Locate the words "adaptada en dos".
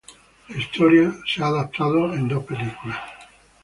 1.45-2.43